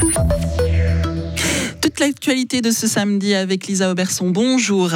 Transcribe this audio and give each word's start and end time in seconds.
Thank 0.00 0.32
you. 0.32 0.37
Toute 1.98 2.06
l'actualité 2.06 2.60
de 2.60 2.70
ce 2.70 2.86
samedi 2.86 3.34
avec 3.34 3.66
Lisa 3.66 3.90
Auberson. 3.90 4.30
Bonjour. 4.30 4.92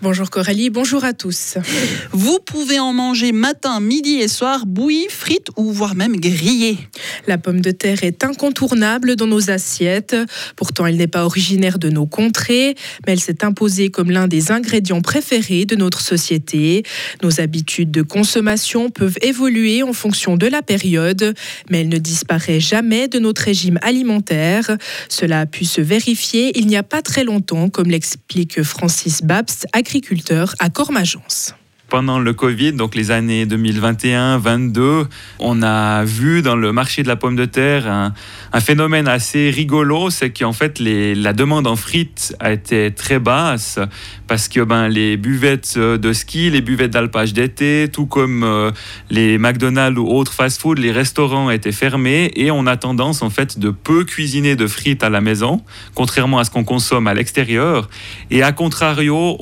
Bonjour 0.00 0.30
Coralie, 0.30 0.70
bonjour 0.70 1.04
à 1.04 1.12
tous. 1.12 1.58
Vous 2.12 2.38
pouvez 2.38 2.78
en 2.78 2.94
manger 2.94 3.32
matin, 3.32 3.78
midi 3.78 4.14
et 4.14 4.28
soir, 4.28 4.64
bouillie, 4.64 5.08
frites 5.10 5.48
ou 5.56 5.70
voire 5.70 5.94
même 5.94 6.16
grillée. 6.16 6.78
La 7.26 7.36
pomme 7.36 7.60
de 7.60 7.72
terre 7.72 8.04
est 8.04 8.24
incontournable 8.24 9.16
dans 9.16 9.26
nos 9.26 9.50
assiettes. 9.50 10.16
Pourtant, 10.56 10.86
elle 10.86 10.96
n'est 10.96 11.06
pas 11.06 11.26
originaire 11.26 11.78
de 11.78 11.90
nos 11.90 12.06
contrées, 12.06 12.74
mais 13.06 13.12
elle 13.12 13.20
s'est 13.20 13.44
imposée 13.44 13.90
comme 13.90 14.10
l'un 14.10 14.26
des 14.26 14.50
ingrédients 14.50 15.02
préférés 15.02 15.66
de 15.66 15.76
notre 15.76 16.00
société. 16.00 16.84
Nos 17.22 17.38
habitudes 17.38 17.90
de 17.90 18.00
consommation 18.00 18.88
peuvent 18.88 19.18
évoluer 19.20 19.82
en 19.82 19.92
fonction 19.92 20.38
de 20.38 20.46
la 20.46 20.62
période, 20.62 21.34
mais 21.68 21.82
elle 21.82 21.90
ne 21.90 21.98
disparaît 21.98 22.60
jamais 22.60 23.08
de 23.08 23.18
notre 23.18 23.42
régime 23.42 23.78
alimentaire. 23.82 24.74
Cela 25.10 25.40
a 25.40 25.46
pu 25.46 25.66
se 25.66 25.82
vérifier 25.82 26.45
il 26.54 26.66
n'y 26.66 26.76
a 26.76 26.82
pas 26.82 27.02
très 27.02 27.24
longtemps, 27.24 27.68
comme 27.68 27.90
l'explique 27.90 28.62
Francis 28.62 29.22
Babst, 29.22 29.66
agriculteur 29.72 30.54
à 30.58 30.70
Cormagence 30.70 31.54
pendant 31.88 32.18
le 32.18 32.32
Covid, 32.32 32.72
donc 32.72 32.94
les 32.94 33.10
années 33.10 33.46
2021-22, 33.46 35.06
on 35.38 35.62
a 35.62 36.04
vu 36.04 36.42
dans 36.42 36.56
le 36.56 36.72
marché 36.72 37.02
de 37.02 37.08
la 37.08 37.16
pomme 37.16 37.36
de 37.36 37.44
terre 37.44 37.86
un, 37.86 38.12
phénomène 38.60 39.06
assez 39.06 39.50
rigolo, 39.50 40.10
c'est 40.10 40.30
qu'en 40.30 40.52
fait 40.52 40.80
la 40.80 41.32
demande 41.32 41.66
en 41.66 41.76
frites 41.76 42.34
a 42.40 42.52
été 42.52 42.90
très 42.90 43.18
basse 43.18 43.78
parce 44.26 44.48
que 44.48 44.60
ben, 44.60 44.88
les 44.88 45.16
buvettes 45.16 45.78
de 45.78 46.12
ski, 46.12 46.50
les 46.50 46.62
buvettes 46.62 46.90
d'alpage 46.90 47.32
d'été, 47.34 47.88
tout 47.92 48.06
comme 48.06 48.42
euh, 48.42 48.70
les 49.10 49.38
McDonald's 49.38 49.98
ou 49.98 50.08
autres 50.08 50.32
fast-food, 50.32 50.78
les 50.78 50.90
restaurants 50.90 51.50
étaient 51.50 51.70
fermés 51.70 52.32
et 52.34 52.50
on 52.50 52.66
a 52.66 52.76
tendance 52.76 53.22
en 53.22 53.30
fait 53.30 53.58
de 53.58 53.70
peu 53.70 54.04
cuisiner 54.04 54.56
de 54.56 54.66
frites 54.66 55.04
à 55.04 55.10
la 55.10 55.20
maison, 55.20 55.62
contrairement 55.94 56.38
à 56.38 56.44
ce 56.44 56.50
qu'on 56.50 56.64
consomme 56.64 57.06
à 57.06 57.14
l'extérieur. 57.14 57.88
Et 58.30 58.42
à 58.42 58.52
contrario, 58.52 59.38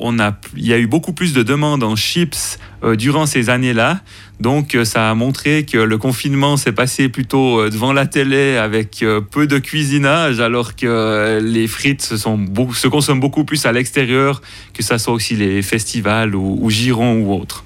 il 0.55 0.65
y 0.65 0.73
a 0.73 0.77
eu 0.77 0.87
beaucoup 0.87 1.13
plus 1.13 1.33
de 1.33 1.41
demandes 1.41 1.83
en 1.83 1.95
chips 1.95 2.35
euh, 2.83 2.95
durant 2.95 3.25
ces 3.25 3.49
années-là. 3.49 4.01
Donc 4.39 4.75
euh, 4.75 4.85
ça 4.85 5.09
a 5.09 5.15
montré 5.15 5.65
que 5.65 5.77
le 5.77 5.97
confinement 5.97 6.57
s'est 6.57 6.71
passé 6.71 7.09
plutôt 7.09 7.59
euh, 7.59 7.69
devant 7.69 7.93
la 7.93 8.05
télé 8.05 8.57
avec 8.57 9.03
peu 9.31 9.47
de 9.47 9.57
cuisinage, 9.59 10.39
alors 10.39 10.75
que 10.75 11.39
les 11.41 11.67
frites 11.67 12.01
se, 12.01 12.87
consomment 12.87 13.19
beaucoup 13.19 13.45
plus 13.45 13.65
à 13.65 13.71
l'extérieur, 13.71 14.41
que 14.73 14.83
ce 14.83 14.97
soit 14.97 15.13
aussi 15.13 15.35
les 15.35 15.61
festivals 15.61 16.35
ou, 16.35 16.57
ou 16.61 16.69
Giron 16.69 17.19
ou 17.19 17.33
autres. 17.33 17.63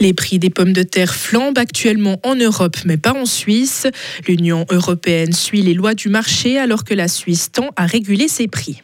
Les 0.00 0.12
prix 0.12 0.38
des 0.38 0.50
pommes 0.50 0.72
de 0.72 0.82
terre 0.82 1.14
flambent 1.14 1.58
actuellement 1.58 2.20
en 2.24 2.34
Europe, 2.34 2.76
mais 2.84 2.96
pas 2.96 3.12
en 3.12 3.26
Suisse. 3.26 3.86
L'Union 4.26 4.66
européenne 4.70 5.32
suit 5.32 5.62
les 5.62 5.74
lois 5.74 5.94
du 5.94 6.08
marché 6.08 6.58
alors 6.58 6.84
que 6.84 6.94
la 6.94 7.08
Suisse 7.08 7.52
tend 7.52 7.70
à 7.76 7.86
réguler 7.86 8.28
ses 8.28 8.48
prix. 8.48 8.82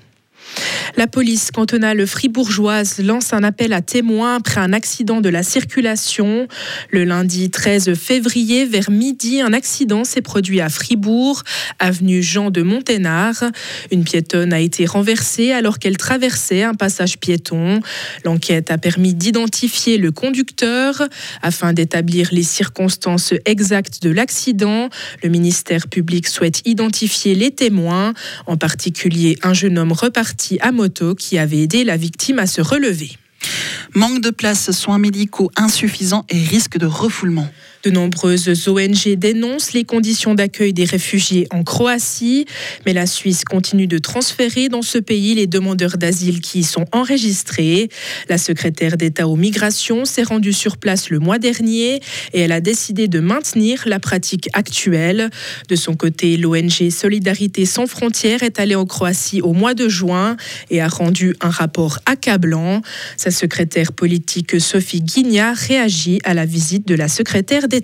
La 0.96 1.06
police 1.06 1.50
cantonale 1.50 2.06
fribourgeoise 2.06 3.00
lance 3.00 3.34
un 3.34 3.42
appel 3.42 3.74
à 3.74 3.82
témoins 3.82 4.36
après 4.36 4.62
un 4.62 4.72
accident 4.72 5.20
de 5.20 5.28
la 5.28 5.42
circulation. 5.42 6.48
Le 6.90 7.04
lundi 7.04 7.50
13 7.50 7.92
février, 7.94 8.64
vers 8.64 8.90
midi, 8.90 9.42
un 9.42 9.52
accident 9.52 10.04
s'est 10.04 10.22
produit 10.22 10.62
à 10.62 10.70
Fribourg, 10.70 11.42
avenue 11.78 12.22
Jean 12.22 12.50
de 12.50 12.62
Monténard. 12.62 13.44
Une 13.92 14.04
piétonne 14.04 14.54
a 14.54 14.60
été 14.60 14.86
renversée 14.86 15.52
alors 15.52 15.78
qu'elle 15.78 15.98
traversait 15.98 16.62
un 16.62 16.74
passage 16.74 17.18
piéton. 17.18 17.80
L'enquête 18.24 18.70
a 18.70 18.78
permis 18.78 19.12
d'identifier 19.12 19.98
le 19.98 20.12
conducteur. 20.12 21.02
Afin 21.42 21.74
d'établir 21.74 22.30
les 22.32 22.42
circonstances 22.42 23.34
exactes 23.44 24.02
de 24.02 24.10
l'accident, 24.10 24.88
le 25.22 25.28
ministère 25.28 25.88
public 25.88 26.26
souhaite 26.26 26.62
identifier 26.64 27.34
les 27.34 27.50
témoins, 27.50 28.14
en 28.46 28.56
particulier 28.56 29.36
un 29.42 29.52
jeune 29.52 29.78
homme 29.78 29.92
reparti 29.92 30.45
à 30.60 30.72
moto 30.72 31.14
qui 31.14 31.38
avait 31.38 31.58
aidé 31.58 31.84
la 31.84 31.96
victime 31.96 32.38
à 32.38 32.46
se 32.46 32.60
relever. 32.60 33.12
Manque 33.94 34.20
de 34.20 34.30
places, 34.30 34.70
soins 34.72 34.98
médicaux 34.98 35.50
insuffisants 35.56 36.26
et 36.28 36.38
risque 36.38 36.78
de 36.78 36.86
refoulement. 36.86 37.48
De 37.86 37.92
nombreuses 37.92 38.66
ONG 38.66 39.14
dénoncent 39.16 39.72
les 39.72 39.84
conditions 39.84 40.34
d'accueil 40.34 40.72
des 40.72 40.84
réfugiés 40.84 41.46
en 41.52 41.62
Croatie, 41.62 42.44
mais 42.84 42.92
la 42.92 43.06
Suisse 43.06 43.44
continue 43.44 43.86
de 43.86 43.98
transférer 43.98 44.68
dans 44.68 44.82
ce 44.82 44.98
pays 44.98 45.36
les 45.36 45.46
demandeurs 45.46 45.96
d'asile 45.96 46.40
qui 46.40 46.58
y 46.58 46.64
sont 46.64 46.86
enregistrés. 46.90 47.88
La 48.28 48.38
secrétaire 48.38 48.96
d'État 48.96 49.28
aux 49.28 49.36
migrations 49.36 50.04
s'est 50.04 50.24
rendue 50.24 50.52
sur 50.52 50.78
place 50.78 51.10
le 51.10 51.20
mois 51.20 51.38
dernier 51.38 52.00
et 52.32 52.40
elle 52.40 52.50
a 52.50 52.60
décidé 52.60 53.06
de 53.06 53.20
maintenir 53.20 53.84
la 53.86 54.00
pratique 54.00 54.48
actuelle. 54.52 55.30
De 55.68 55.76
son 55.76 55.94
côté, 55.94 56.36
l'ONG 56.36 56.90
Solidarité 56.90 57.66
sans 57.66 57.86
frontières 57.86 58.42
est 58.42 58.58
allée 58.58 58.74
en 58.74 58.84
Croatie 58.84 59.42
au 59.42 59.52
mois 59.52 59.74
de 59.74 59.88
juin 59.88 60.36
et 60.70 60.80
a 60.80 60.88
rendu 60.88 61.36
un 61.40 61.50
rapport 61.50 62.00
accablant. 62.04 62.82
Sa 63.16 63.30
secrétaire 63.30 63.92
politique 63.92 64.60
Sophie 64.60 65.02
Guignard 65.02 65.54
réagit 65.54 66.18
à 66.24 66.34
la 66.34 66.46
visite 66.46 66.88
de 66.88 66.96
la 66.96 67.06
secrétaire 67.06 67.68
d'État. 67.68 67.75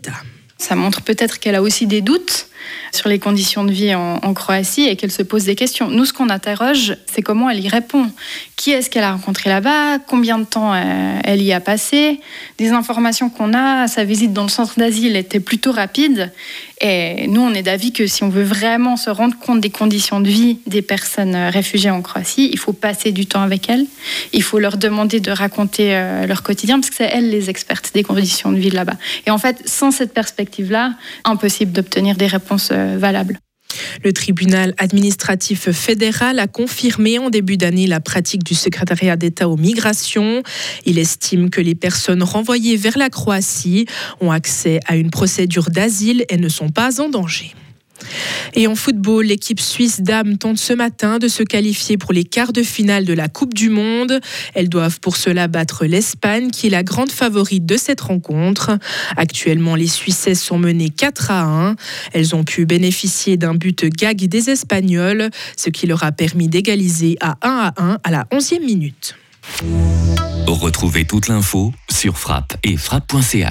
Ça 0.58 0.76
montre 0.76 1.02
peut-être 1.02 1.40
qu'elle 1.40 1.54
a 1.54 1.62
aussi 1.62 1.86
des 1.86 2.00
doutes 2.00 2.46
sur 2.92 3.08
les 3.08 3.18
conditions 3.18 3.64
de 3.64 3.72
vie 3.72 3.94
en, 3.94 4.34
Croatie 4.34 4.84
et 4.88 4.96
qu'elle 4.96 5.12
se 5.12 5.22
pose 5.22 5.44
des 5.44 5.54
questions. 5.54 5.88
Nous, 5.88 6.04
ce 6.06 6.12
qu'on 6.12 6.30
interroge, 6.30 6.96
c'est 7.06 7.22
comment 7.22 7.50
elle 7.50 7.60
y 7.60 7.68
répond. 7.68 8.10
Qui 8.56 8.70
est-ce 8.70 8.88
qu'elle 8.88 9.04
a 9.04 9.12
rencontré 9.12 9.50
là-bas? 9.50 9.98
Combien 9.98 10.38
de 10.38 10.44
temps 10.44 10.72
euh, 10.72 11.20
elle 11.24 11.42
y 11.42 11.52
a 11.52 11.60
passé? 11.60 12.20
Des 12.58 12.70
informations 12.70 13.28
qu'on 13.28 13.52
a, 13.54 13.88
sa 13.88 14.04
visite 14.04 14.32
dans 14.32 14.44
le 14.44 14.48
centre 14.48 14.78
d'asile 14.78 15.16
était 15.16 15.40
plutôt 15.40 15.72
rapide. 15.72 16.32
Et 16.80 17.28
nous, 17.28 17.40
on 17.40 17.54
est 17.54 17.62
d'avis 17.62 17.92
que 17.92 18.08
si 18.08 18.24
on 18.24 18.28
veut 18.28 18.42
vraiment 18.42 18.96
se 18.96 19.08
rendre 19.08 19.38
compte 19.38 19.60
des 19.60 19.70
conditions 19.70 20.20
de 20.20 20.28
vie 20.28 20.58
des 20.66 20.82
personnes 20.82 21.34
euh, 21.34 21.48
réfugiées 21.48 21.90
en 21.90 22.02
Croatie, 22.02 22.50
il 22.52 22.58
faut 22.58 22.72
passer 22.72 23.12
du 23.12 23.26
temps 23.26 23.42
avec 23.42 23.68
elles. 23.68 23.86
Il 24.32 24.42
faut 24.42 24.58
leur 24.58 24.76
demander 24.76 25.20
de 25.20 25.30
raconter 25.30 25.94
euh, 25.94 26.26
leur 26.26 26.42
quotidien, 26.42 26.80
parce 26.80 26.90
que 26.90 26.96
c'est 26.96 27.10
elles 27.12 27.30
les 27.30 27.50
expertes 27.50 27.92
des 27.94 28.02
conditions 28.02 28.50
de 28.50 28.58
vie 28.58 28.70
là-bas. 28.70 28.96
Et 29.26 29.30
en 29.30 29.38
fait, 29.38 29.62
sans 29.64 29.92
cette 29.92 30.12
perspective-là, 30.12 30.94
impossible 31.24 31.70
d'obtenir 31.72 32.16
des 32.16 32.26
réponses 32.26 32.51
valables. 32.56 33.38
Le 34.04 34.12
tribunal 34.12 34.74
administratif 34.78 35.70
fédéral 35.70 36.38
a 36.38 36.46
confirmé 36.46 37.18
en 37.18 37.30
début 37.30 37.56
d'année 37.56 37.86
la 37.86 38.00
pratique 38.00 38.44
du 38.44 38.54
secrétariat 38.54 39.16
d'État 39.16 39.48
aux 39.48 39.56
migrations. 39.56 40.42
Il 40.84 40.98
estime 40.98 41.50
que 41.50 41.60
les 41.60 41.74
personnes 41.74 42.22
renvoyées 42.22 42.76
vers 42.76 42.98
la 42.98 43.10
Croatie 43.10 43.86
ont 44.20 44.30
accès 44.30 44.80
à 44.86 44.96
une 44.96 45.10
procédure 45.10 45.70
d'asile 45.70 46.24
et 46.28 46.36
ne 46.36 46.48
sont 46.48 46.68
pas 46.68 47.00
en 47.00 47.08
danger. 47.08 47.54
Et 48.54 48.66
en 48.66 48.74
football, 48.74 49.26
l'équipe 49.26 49.60
suisse 49.60 50.00
dames 50.00 50.36
tente 50.36 50.58
ce 50.58 50.72
matin 50.72 51.18
de 51.18 51.28
se 51.28 51.42
qualifier 51.42 51.96
pour 51.96 52.12
les 52.12 52.24
quarts 52.24 52.52
de 52.52 52.62
finale 52.62 53.04
de 53.04 53.12
la 53.12 53.28
Coupe 53.28 53.54
du 53.54 53.70
Monde. 53.70 54.20
Elles 54.54 54.68
doivent 54.68 55.00
pour 55.00 55.16
cela 55.16 55.48
battre 55.48 55.86
l'Espagne, 55.86 56.50
qui 56.50 56.66
est 56.66 56.70
la 56.70 56.82
grande 56.82 57.10
favorite 57.10 57.64
de 57.64 57.76
cette 57.76 58.00
rencontre. 58.00 58.78
Actuellement, 59.16 59.74
les 59.74 59.86
Suissesses 59.86 60.42
sont 60.42 60.58
menées 60.58 60.90
4 60.90 61.30
à 61.30 61.42
1. 61.42 61.76
Elles 62.12 62.34
ont 62.34 62.44
pu 62.44 62.66
bénéficier 62.66 63.36
d'un 63.36 63.54
but 63.54 63.84
gag 63.84 64.18
des 64.26 64.50
Espagnols, 64.50 65.30
ce 65.56 65.70
qui 65.70 65.86
leur 65.86 66.04
a 66.04 66.12
permis 66.12 66.48
d'égaliser 66.48 67.16
à 67.20 67.36
1 67.42 67.72
à 67.76 67.82
1 67.82 67.98
à 68.02 68.10
la 68.10 68.24
11e 68.32 68.64
minute. 68.64 69.16
Retrouvez 70.46 71.04
toute 71.04 71.28
l'info 71.28 71.72
sur 71.90 72.18
frappe 72.18 72.56
et 72.62 72.76
frappe.ch. 72.76 73.48